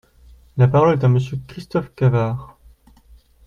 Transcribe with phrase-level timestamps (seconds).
[0.57, 2.57] La parole est à Monsieur Christophe Cavard.